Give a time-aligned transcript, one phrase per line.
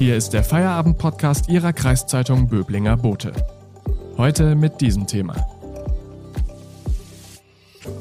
[0.00, 3.34] Hier ist der Feierabend-Podcast Ihrer Kreiszeitung Böblinger Bote.
[4.16, 5.36] Heute mit diesem Thema.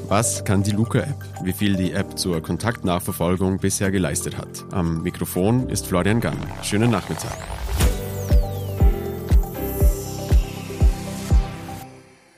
[0.07, 1.17] Was kann die Luca-App?
[1.43, 4.63] Wie viel die App zur Kontaktnachverfolgung bisher geleistet hat?
[4.71, 6.37] Am Mikrofon ist Florian Gann.
[6.63, 7.37] Schönen Nachmittag.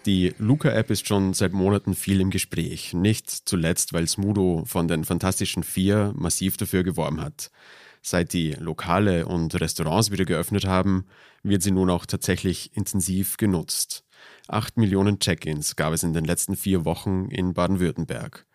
[0.08, 2.96] Die Luca-App ist schon seit Monaten viel im Gespräch.
[2.96, 7.52] Nicht zuletzt, weil Smudo von den Fantastischen Vier massiv dafür geworben hat.
[8.02, 11.06] Seit die Lokale und Restaurants wieder geöffnet haben,
[11.44, 14.04] wird sie nun auch tatsächlich intensiv genutzt.
[14.48, 18.46] Acht Millionen Check-ins gab es in den letzten vier Wochen in Baden-Württemberg.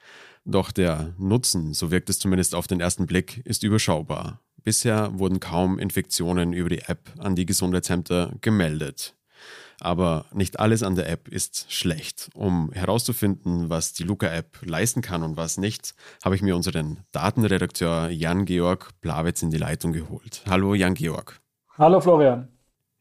[0.45, 4.41] Doch der Nutzen, so wirkt es zumindest auf den ersten Blick, ist überschaubar.
[4.63, 9.15] Bisher wurden kaum Infektionen über die App an die Gesundheitsämter gemeldet.
[9.81, 12.31] Aber nicht alles an der App ist schlecht.
[12.35, 15.95] Um herauszufinden, was die Luca-App leisten kann und was nicht,
[16.25, 20.43] habe ich mir unseren Datenredakteur Jan-Georg Blawitz in die Leitung geholt.
[20.49, 21.41] Hallo Jan-Georg.
[21.77, 22.49] Hallo Florian.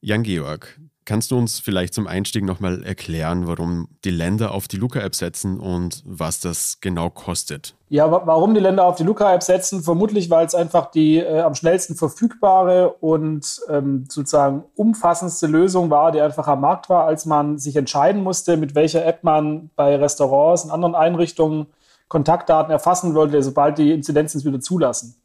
[0.01, 5.13] Jan-Georg, Kannst du uns vielleicht zum Einstieg nochmal erklären, warum die Länder auf die Luca-App
[5.13, 7.75] setzen und was das genau kostet?
[7.89, 9.83] Ja, warum die Länder auf die Luca-App setzen?
[9.83, 16.11] Vermutlich, weil es einfach die äh, am schnellsten verfügbare und ähm, sozusagen umfassendste Lösung war,
[16.11, 19.95] die einfach am Markt war, als man sich entscheiden musste, mit welcher App man bei
[19.97, 21.67] Restaurants und anderen Einrichtungen
[22.07, 25.15] Kontaktdaten erfassen wollte, sobald die Inzidenzen es wieder zulassen.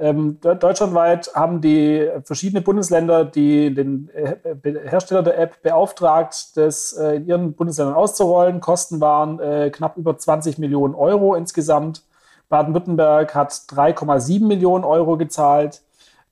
[0.00, 7.16] Ähm, deutschlandweit haben die verschiedene Bundesländer, die den äh, Hersteller der App beauftragt, das äh,
[7.16, 8.60] in ihren Bundesländern auszurollen.
[8.60, 12.02] Kosten waren äh, knapp über 20 Millionen Euro insgesamt.
[12.48, 15.82] Baden-Württemberg hat 3,7 Millionen Euro gezahlt.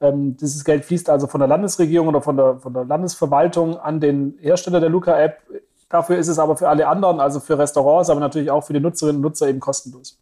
[0.00, 4.00] Ähm, dieses Geld fließt also von der Landesregierung oder von der, von der Landesverwaltung an
[4.00, 5.42] den Hersteller der Luca-App.
[5.91, 8.80] Dafür ist es aber für alle anderen, also für Restaurants, aber natürlich auch für die
[8.80, 10.19] Nutzerinnen und Nutzer eben kostenlos.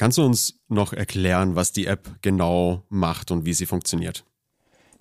[0.00, 4.24] Kannst du uns noch erklären, was die App genau macht und wie sie funktioniert?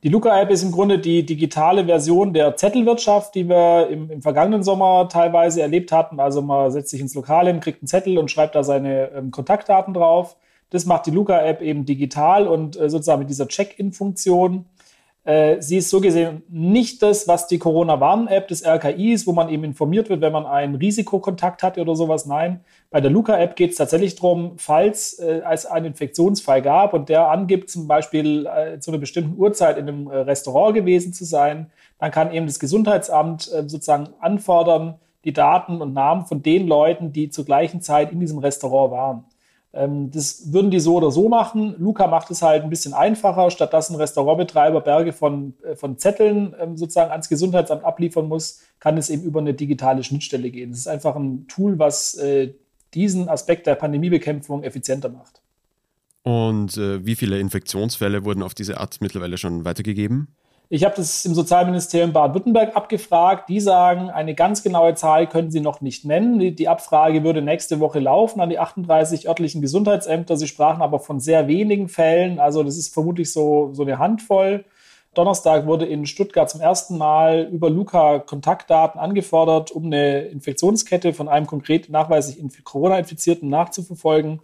[0.04, 4.62] Die Luca-App ist im Grunde die digitale Version der Zettelwirtschaft, die wir im, im, vergangenen
[4.62, 6.20] Sommer teilweise erlebt hatten.
[6.20, 9.32] Also man setzt sich ins Lokal hin, kriegt einen Zettel und schreibt da seine ähm,
[9.32, 10.36] Kontaktdaten drauf.
[10.70, 14.66] Das macht die Luca-App eben digital und äh, sozusagen mit dieser Check-in-Funktion
[15.26, 19.50] äh, sie ist so gesehen nicht das, was die Corona-Warn-App des RKI ist, wo man
[19.50, 22.26] eben informiert wird, wenn man einen Risikokontakt hat oder sowas.
[22.26, 27.10] Nein, bei der Luca-App geht es tatsächlich darum, falls äh, es einen Infektionsfall gab und
[27.10, 31.26] der angibt, zum Beispiel äh, zu einer bestimmten Uhrzeit in einem äh, Restaurant gewesen zu
[31.26, 31.70] sein,
[32.00, 37.12] dann kann eben das Gesundheitsamt äh, sozusagen anfordern, die Daten und Namen von den Leuten,
[37.12, 39.26] die zur gleichen Zeit in diesem Restaurant waren.
[39.72, 41.76] Ähm, das würden die so oder so machen.
[41.78, 43.52] Luca macht es halt ein bisschen einfacher.
[43.52, 48.62] Statt dass ein Restaurantbetreiber Berge von, äh, von Zetteln ähm, sozusagen ans Gesundheitsamt abliefern muss,
[48.80, 50.72] kann es eben über eine digitale Schnittstelle gehen.
[50.72, 52.54] Es ist einfach ein Tool, was äh,
[52.94, 55.42] diesen Aspekt der Pandemiebekämpfung effizienter macht.
[56.24, 60.36] Und äh, wie viele Infektionsfälle wurden auf diese Art mittlerweile schon weitergegeben?
[60.72, 63.50] Ich habe das im Sozialministerium Baden-Württemberg abgefragt.
[63.50, 66.56] Die sagen, eine ganz genaue Zahl können sie noch nicht nennen.
[66.56, 70.38] Die, Abfrage würde nächste Woche laufen an die 38 örtlichen Gesundheitsämter.
[70.38, 72.40] Sie sprachen aber von sehr wenigen Fällen.
[72.40, 74.64] Also das ist vermutlich so, so eine Handvoll.
[75.16, 81.28] Donnerstag wurde in Stuttgart zum ersten Mal über Luca Kontaktdaten angefordert, um eine Infektionskette von
[81.28, 84.40] einem konkret nachweislich Corona-Infizierten nachzuverfolgen.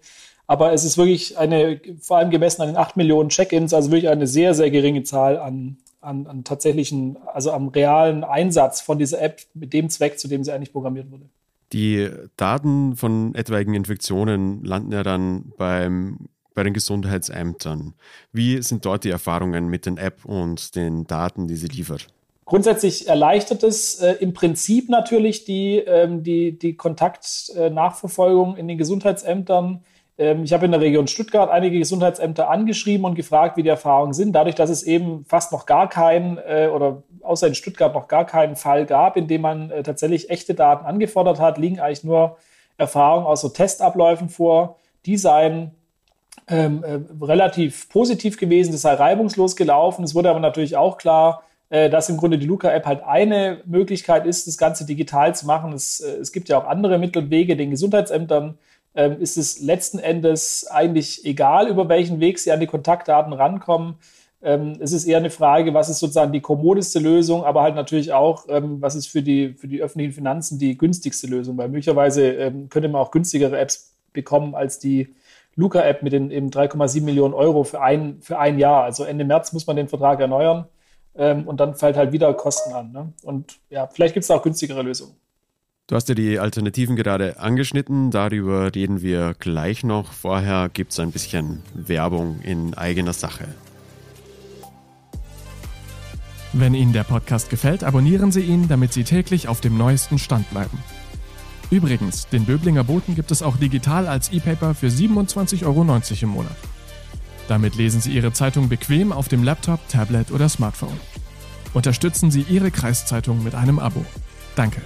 [0.48, 4.10] Aber es ist wirklich eine, vor allem gemessen an den 8 Millionen Check-ins, also wirklich
[4.10, 9.22] eine sehr, sehr geringe Zahl an, an, an tatsächlichen, also am realen Einsatz von dieser
[9.22, 11.26] App mit dem Zweck, zu dem sie eigentlich programmiert wurde.
[11.74, 17.94] Die Daten von etwaigen Infektionen landen ja dann beim, bei den Gesundheitsämtern.
[18.32, 22.08] Wie sind dort die Erfahrungen mit den App und den Daten, die sie liefert?
[22.46, 29.84] Grundsätzlich erleichtert es äh, im Prinzip natürlich die, ähm, die, die Kontaktnachverfolgung in den Gesundheitsämtern
[30.18, 34.32] ich habe in der Region Stuttgart einige Gesundheitsämter angeschrieben und gefragt, wie die Erfahrungen sind.
[34.32, 38.26] Dadurch, dass es eben fast noch gar keinen äh, oder außer in Stuttgart noch gar
[38.26, 42.38] keinen Fall gab, in dem man äh, tatsächlich echte Daten angefordert hat, liegen eigentlich nur
[42.78, 44.78] Erfahrungen aus so Testabläufen vor.
[45.06, 45.72] Die seien
[46.48, 50.06] ähm, äh, relativ positiv gewesen, das sei reibungslos gelaufen.
[50.06, 54.26] Es wurde aber natürlich auch klar, äh, dass im Grunde die Luca-App halt eine Möglichkeit
[54.26, 55.74] ist, das Ganze digital zu machen.
[55.74, 58.58] Es, es gibt ja auch andere Mittel und Wege, den Gesundheitsämtern
[58.96, 63.96] ähm, ist es letzten Endes eigentlich egal, über welchen Weg sie an die Kontaktdaten rankommen.
[64.42, 68.14] Ähm, es ist eher eine Frage, was ist sozusagen die kommodeste Lösung, aber halt natürlich
[68.14, 72.32] auch, ähm, was ist für die, für die öffentlichen Finanzen die günstigste Lösung, weil möglicherweise
[72.32, 75.14] ähm, könnte man auch günstigere Apps bekommen als die
[75.56, 78.84] Luca-App mit den eben 3,7 Millionen Euro für ein, für ein Jahr.
[78.84, 80.68] Also Ende März muss man den Vertrag erneuern
[81.16, 82.92] ähm, und dann fällt halt wieder Kosten an.
[82.92, 83.14] Ne?
[83.24, 85.16] Und ja, vielleicht gibt es auch günstigere Lösungen.
[85.88, 90.14] Du hast ja die Alternativen gerade angeschnitten, darüber reden wir gleich noch.
[90.14, 93.48] Vorher gibt es ein bisschen Werbung in eigener Sache.
[96.54, 100.50] Wenn Ihnen der Podcast gefällt, abonnieren Sie ihn, damit Sie täglich auf dem neuesten Stand
[100.50, 100.80] bleiben.
[101.70, 106.58] Übrigens, den Böblinger Boten gibt es auch digital als E-Paper für 27,90 Euro im Monat.
[107.48, 111.00] Damit lesen Sie Ihre Zeitung bequem auf dem Laptop, Tablet oder Smartphone.
[111.76, 114.04] Unterstützen Sie Ihre Kreiszeitung mit einem Abo.
[114.56, 114.82] Danke.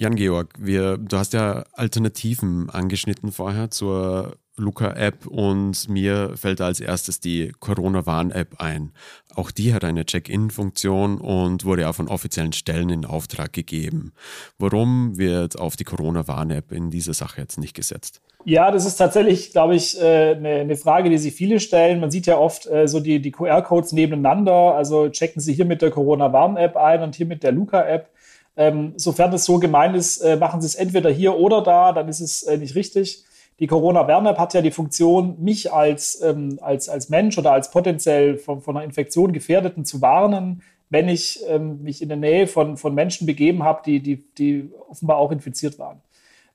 [0.00, 7.52] Jan-Georg, du hast ja Alternativen angeschnitten vorher zur Luca-App und mir fällt als erstes die
[7.60, 8.92] Corona-Warn-App ein.
[9.34, 14.14] Auch die hat eine Check-in-Funktion und wurde ja von offiziellen Stellen in Auftrag gegeben.
[14.58, 18.22] Warum wird auf die Corona-Warn-App in dieser Sache jetzt nicht gesetzt?
[18.46, 22.00] Ja, das ist tatsächlich, glaube ich, äh, eine Frage, die sich viele stellen.
[22.00, 24.74] Man sieht ja oft äh, so die, die QR-Codes nebeneinander.
[24.74, 28.08] Also checken Sie hier mit der Corona-Warn-App ein und hier mit der Luca-App.
[28.56, 32.08] Ähm, sofern das so gemeint ist, äh, machen Sie es entweder hier oder da, dann
[32.08, 33.24] ist es nicht richtig.
[33.60, 38.38] Die Corona-Warn-App hat ja die Funktion, mich als, ähm, als, als Mensch oder als potenziell
[38.38, 42.78] von, von einer Infektion Gefährdeten zu warnen, wenn ich ähm, mich in der Nähe von,
[42.78, 46.00] von Menschen begeben habe, die, die, die offenbar auch infiziert waren.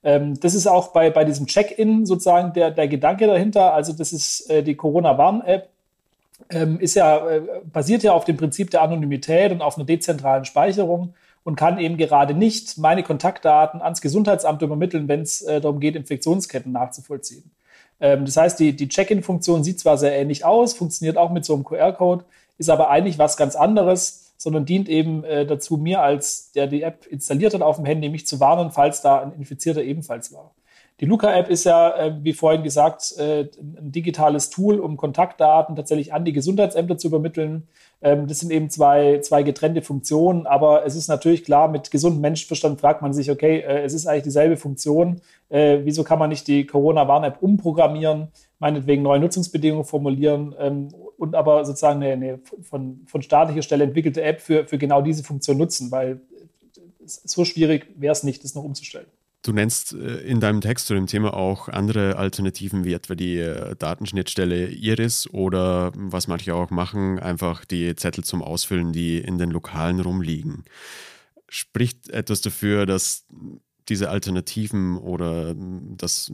[0.03, 3.73] Ähm, das ist auch bei, bei diesem Check-in sozusagen der, der Gedanke dahinter.
[3.73, 5.69] Also das ist äh, die Corona-Warn-App,
[6.49, 10.43] ähm, ist ja, äh, basiert ja auf dem Prinzip der Anonymität und auf einer dezentralen
[10.43, 11.13] Speicherung
[11.45, 15.95] und kann eben gerade nicht meine Kontaktdaten ans Gesundheitsamt übermitteln, wenn es äh, darum geht,
[15.95, 17.51] Infektionsketten nachzuvollziehen.
[18.01, 21.53] Ähm, das heißt, die, die Check-in-Funktion sieht zwar sehr ähnlich aus, funktioniert auch mit so
[21.53, 22.25] einem QR-Code,
[22.57, 26.81] ist aber eigentlich was ganz anderes, sondern dient eben äh, dazu, mir als der die
[26.81, 30.51] App installiert hat auf dem Handy, mich zu warnen, falls da ein Infizierter ebenfalls war.
[31.01, 36.13] Die Luca-App ist ja, äh, wie vorhin gesagt, äh, ein digitales Tool, um Kontaktdaten tatsächlich
[36.13, 37.67] an die Gesundheitsämter zu übermitteln.
[38.01, 42.21] Ähm, das sind eben zwei, zwei getrennte Funktionen, aber es ist natürlich klar, mit gesundem
[42.21, 45.21] Menschenverstand fragt man sich, okay, äh, es ist eigentlich dieselbe Funktion.
[45.47, 50.87] Wieso kann man nicht die Corona-Warn-App umprogrammieren, meinetwegen neue Nutzungsbedingungen formulieren ähm,
[51.19, 55.23] und aber sozusagen eine, eine von, von staatlicher Stelle entwickelte App für, für genau diese
[55.23, 56.19] Funktion nutzen, weil
[57.05, 59.05] so schwierig wäre es nicht, das noch umzustellen.
[59.45, 63.37] Du nennst äh, in deinem Text zu dem Thema auch andere Alternativen, wie etwa die
[63.37, 69.37] äh, Datenschnittstelle Iris oder was manche auch machen, einfach die Zettel zum Ausfüllen, die in
[69.37, 70.65] den Lokalen rumliegen.
[71.47, 73.27] Spricht etwas dafür, dass
[73.87, 76.31] diese Alternativen oder dass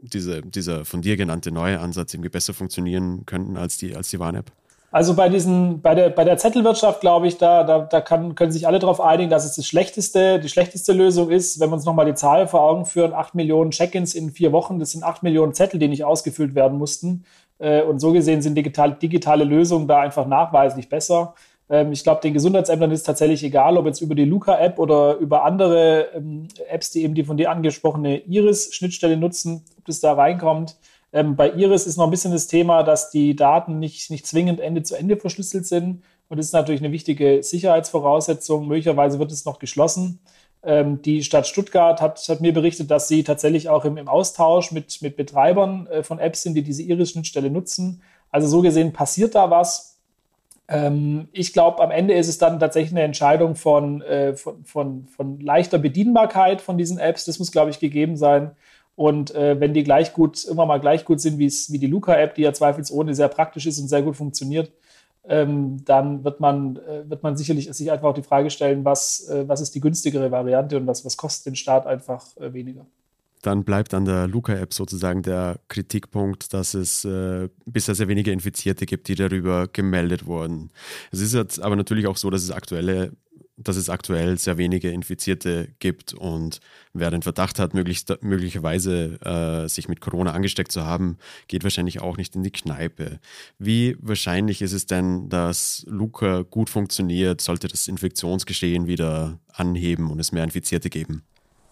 [0.00, 4.18] diese, dieser von dir genannte neue Ansatz irgendwie besser funktionieren könnten als die, als die
[4.18, 4.50] Warn-App?
[4.90, 8.52] Also bei diesen, bei der, bei der Zettelwirtschaft, glaube ich, da, da, da kann, können
[8.52, 11.60] sich alle darauf einigen, dass es das schlechteste, die schlechteste Lösung ist.
[11.60, 14.78] Wenn wir uns nochmal die Zahl vor Augen führen, acht Millionen Check-ins in vier Wochen,
[14.78, 17.24] das sind acht Millionen Zettel, die nicht ausgefüllt werden mussten.
[17.58, 21.34] Äh, und so gesehen sind digital, digitale Lösungen da einfach nachweislich besser.
[21.68, 25.44] Ähm, ich glaube, den Gesundheitsämtern ist tatsächlich egal, ob jetzt über die Luca-App oder über
[25.44, 30.76] andere ähm, Apps, die eben die von dir angesprochene Iris-Schnittstelle nutzen, ob das da reinkommt.
[31.12, 34.60] Ähm, bei Iris ist noch ein bisschen das Thema, dass die Daten nicht, nicht zwingend
[34.60, 36.02] Ende zu Ende verschlüsselt sind.
[36.28, 38.68] Und das ist natürlich eine wichtige Sicherheitsvoraussetzung.
[38.68, 40.20] Möglicherweise wird es noch geschlossen.
[40.62, 44.72] Ähm, die Stadt Stuttgart hat, hat, mir berichtet, dass sie tatsächlich auch im, im Austausch
[44.72, 48.02] mit, mit Betreibern äh, von Apps sind, die diese Iris-Schnittstelle nutzen.
[48.30, 49.98] Also so gesehen passiert da was.
[50.68, 55.06] Ähm, ich glaube, am Ende ist es dann tatsächlich eine Entscheidung von, äh, von, von,
[55.06, 57.24] von leichter Bedienbarkeit von diesen Apps.
[57.24, 58.50] Das muss, glaube ich, gegeben sein.
[58.98, 62.42] Und äh, wenn die gleich gut, immer mal gleich gut sind, wie die Luca-App, die
[62.42, 64.72] ja zweifelsohne sehr praktisch ist und sehr gut funktioniert,
[65.28, 69.28] ähm, dann wird man, äh, wird man sicherlich sich einfach auch die Frage stellen, was,
[69.28, 72.86] äh, was ist die günstigere Variante und was, was kostet den Staat einfach äh, weniger.
[73.42, 78.84] Dann bleibt an der Luca-App sozusagen der Kritikpunkt, dass es äh, bisher sehr wenige Infizierte
[78.84, 80.70] gibt, die darüber gemeldet wurden.
[81.12, 83.12] Es ist jetzt aber natürlich auch so, dass es aktuelle
[83.58, 86.60] dass es aktuell sehr wenige Infizierte gibt und
[86.92, 92.16] wer den Verdacht hat, möglicherweise äh, sich mit Corona angesteckt zu haben, geht wahrscheinlich auch
[92.16, 93.18] nicht in die Kneipe.
[93.58, 100.20] Wie wahrscheinlich ist es denn, dass Luca gut funktioniert, sollte das Infektionsgeschehen wieder anheben und
[100.20, 101.24] es mehr Infizierte geben?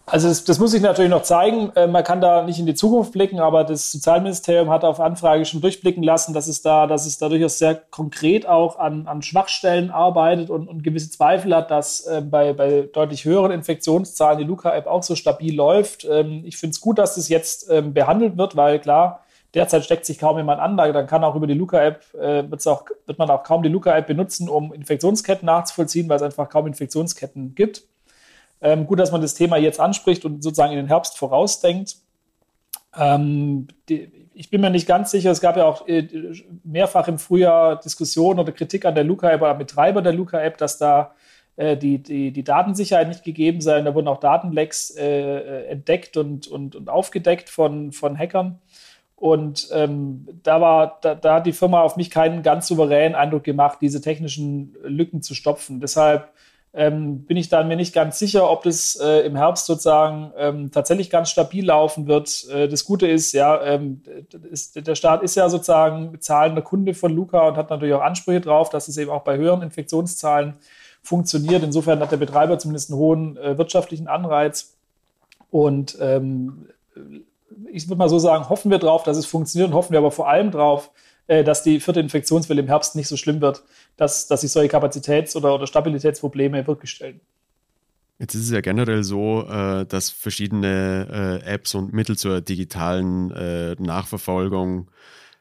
[0.09, 1.73] Also das, das, muss ich natürlich noch zeigen.
[1.75, 5.43] Äh, man kann da nicht in die Zukunft blicken, aber das Sozialministerium hat auf Anfrage
[5.43, 9.21] schon durchblicken lassen, dass es da, dass es da durchaus sehr konkret auch an, an
[9.21, 14.45] Schwachstellen arbeitet und, und gewisse Zweifel hat, dass äh, bei, bei deutlich höheren Infektionszahlen die
[14.45, 16.07] Luca-App auch so stabil läuft.
[16.09, 20.05] Ähm, ich finde es gut, dass das jetzt ähm, behandelt wird, weil klar, derzeit steckt
[20.05, 20.77] sich kaum jemand an.
[20.77, 24.71] Dann kann auch über die Luca-App, äh, wird man auch kaum die Luca-App benutzen, um
[24.71, 27.83] Infektionsketten nachzuvollziehen, weil es einfach kaum Infektionsketten gibt.
[28.61, 31.97] Ähm, gut, dass man das Thema jetzt anspricht und sozusagen in den Herbst vorausdenkt.
[32.97, 36.07] Ähm, die, ich bin mir nicht ganz sicher, es gab ja auch äh,
[36.63, 41.13] mehrfach im Frühjahr Diskussionen oder Kritik an der Luca-App oder Betreiber der Luca-App, dass da
[41.55, 43.81] äh, die, die, die Datensicherheit nicht gegeben sei.
[43.81, 48.59] Da wurden auch Datenlecks äh, entdeckt und, und, und aufgedeckt von, von Hackern.
[49.15, 53.43] Und ähm, da war, da, da hat die Firma auf mich keinen ganz souveränen Eindruck
[53.43, 55.79] gemacht, diese technischen Lücken zu stopfen.
[55.79, 56.29] Deshalb
[56.77, 60.69] ähm, bin ich da mir nicht ganz sicher, ob das äh, im Herbst sozusagen ähm,
[60.69, 62.45] tatsächlich ganz stabil laufen wird.
[62.53, 64.03] Äh, das Gute ist, ja, ähm,
[64.51, 68.41] ist, der Staat ist ja sozusagen zahlender Kunde von Luca und hat natürlich auch Ansprüche
[68.41, 70.53] drauf, dass es eben auch bei höheren Infektionszahlen
[71.01, 71.63] funktioniert.
[71.63, 74.75] Insofern hat der Betreiber zumindest einen hohen äh, wirtschaftlichen Anreiz.
[75.49, 76.67] Und ähm,
[77.71, 80.11] ich würde mal so sagen, hoffen wir drauf, dass es funktioniert und hoffen wir aber
[80.11, 80.91] vor allem drauf,
[81.27, 83.63] äh, dass die vierte Infektionswelle im Herbst nicht so schlimm wird,
[83.97, 87.19] dass, dass sich solche Kapazitäts- oder, oder Stabilitätsprobleme wirklich stellen.
[88.19, 93.27] Jetzt ist es ja generell so, äh, dass verschiedene äh, Apps und Mittel zur digitalen
[93.79, 94.89] Nachverfolgung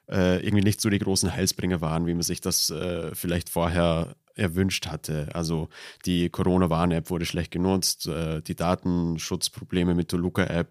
[0.08, 2.72] irgendwie nicht so die großen Heilsbringer waren, wie man sich das
[3.14, 5.28] vielleicht vorher erwünscht hatte.
[5.34, 5.68] Also
[6.04, 10.68] die Corona-Warn-App wurde schlecht genutzt, äh, die Datenschutzprobleme mit der Luca-App,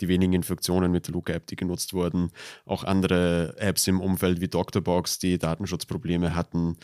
[0.00, 2.30] die wenigen Infektionen mit der Luca-App, die genutzt wurden,
[2.64, 6.76] auch andere Apps im Umfeld wie Doctorbox, die Datenschutzprobleme hatten.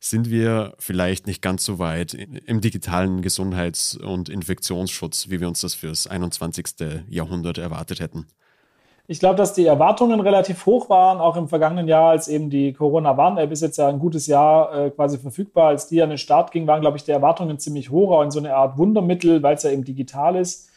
[0.00, 5.60] Sind wir vielleicht nicht ganz so weit im digitalen Gesundheits- und Infektionsschutz, wie wir uns
[5.62, 7.04] das fürs 21.
[7.08, 8.26] Jahrhundert erwartet hätten?
[9.10, 12.74] Ich glaube, dass die Erwartungen relativ hoch waren, auch im vergangenen Jahr, als eben die
[12.74, 15.68] Corona-Warn-App ist jetzt ja ein gutes Jahr äh, quasi verfügbar.
[15.68, 18.30] Als die an den Start ging, waren, glaube ich, die Erwartungen ziemlich hoch, auch in
[18.30, 20.68] so eine Art Wundermittel, weil es ja eben digital ist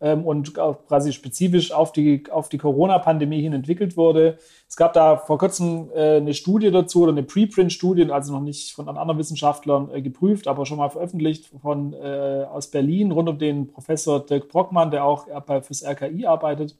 [0.00, 4.38] ähm, und quasi spezifisch auf die, auf die Corona-Pandemie hin entwickelt wurde.
[4.68, 8.72] Es gab da vor kurzem äh, eine Studie dazu oder eine Preprint-Studie, also noch nicht
[8.72, 13.38] von anderen Wissenschaftlern äh, geprüft, aber schon mal veröffentlicht von, äh, aus Berlin rund um
[13.40, 15.26] den Professor Dirk Brockmann, der auch
[15.64, 16.76] fürs RKI arbeitet.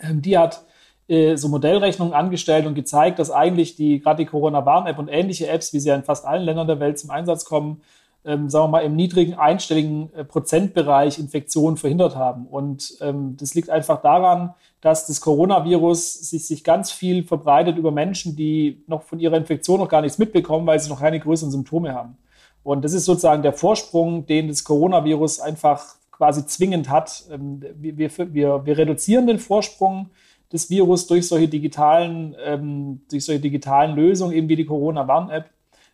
[0.00, 0.64] Ähm, die hat
[1.08, 5.72] äh, so Modellrechnungen angestellt und gezeigt, dass eigentlich die gerade die Corona-Warn-App und ähnliche Apps,
[5.72, 7.80] wie sie ja in fast allen Ländern der Welt zum Einsatz kommen,
[8.24, 12.46] ähm, sagen wir mal, im niedrigen einstelligen äh, Prozentbereich Infektionen verhindert haben.
[12.46, 17.90] Und ähm, das liegt einfach daran, dass das Coronavirus sich, sich ganz viel verbreitet über
[17.90, 21.50] Menschen, die noch von ihrer Infektion noch gar nichts mitbekommen, weil sie noch keine größeren
[21.50, 22.18] Symptome haben.
[22.62, 27.24] Und das ist sozusagen der Vorsprung, den das Coronavirus einfach quasi zwingend hat.
[27.32, 30.10] Ähm, wir, wir, wir reduzieren den Vorsprung
[30.52, 35.48] des Virus durch solche digitalen, ähm, durch solche digitalen Lösungen, eben wie die Corona-Warn-App.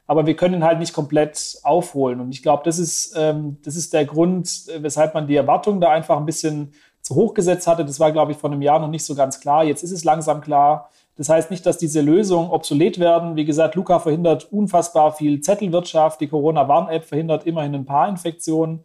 [0.06, 2.20] Aber wir können ihn halt nicht komplett aufholen.
[2.20, 5.90] Und ich glaube, das ist, ähm, das ist der Grund, weshalb man die Erwartungen da
[5.90, 7.84] einfach ein bisschen zu hoch gesetzt hatte.
[7.84, 9.64] Das war, glaube ich, vor einem Jahr noch nicht so ganz klar.
[9.64, 10.90] Jetzt ist es langsam klar.
[11.16, 13.36] Das heißt nicht, dass diese Lösungen obsolet werden.
[13.36, 16.20] Wie gesagt, Luca verhindert unfassbar viel Zettelwirtschaft.
[16.20, 18.80] Die Corona-Warn-App verhindert immerhin ein paar Infektionen.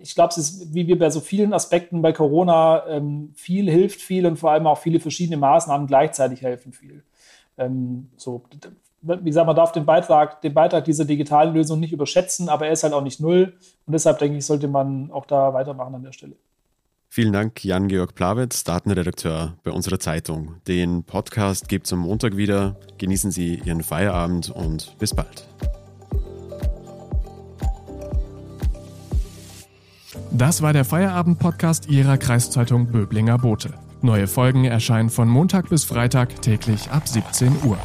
[0.00, 4.00] Ich glaube, es ist, wie wir bei so vielen Aspekten bei Corona, ähm, viel hilft
[4.00, 7.02] viel und vor allem auch viele verschiedene Maßnahmen gleichzeitig helfen viel.
[7.58, 8.44] Ähm, so,
[9.02, 12.72] wie gesagt, man darf den Beitrag, den Beitrag dieser digitalen Lösung nicht überschätzen, aber er
[12.72, 13.54] ist halt auch nicht null.
[13.86, 16.36] Und deshalb denke ich, sollte man auch da weitermachen an der Stelle.
[17.08, 20.56] Vielen Dank, Jan-Georg Plawitz, Datenredakteur bei unserer Zeitung.
[20.66, 22.76] Den Podcast gibt es am Montag wieder.
[22.98, 25.46] Genießen Sie Ihren Feierabend und bis bald.
[30.30, 33.74] Das war der Feierabend-Podcast Ihrer Kreiszeitung Böblinger Bote.
[34.02, 37.78] Neue Folgen erscheinen von Montag bis Freitag täglich ab 17 Uhr.